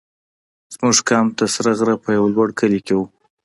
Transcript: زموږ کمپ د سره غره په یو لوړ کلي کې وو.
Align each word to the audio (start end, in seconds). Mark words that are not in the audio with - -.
زموږ 0.73 0.97
کمپ 1.09 1.29
د 1.39 1.41
سره 1.53 1.69
غره 1.79 1.95
په 2.03 2.09
یو 2.17 2.25
لوړ 2.35 2.49
کلي 2.59 2.79
کې 2.85 2.93
وو. 2.97 3.05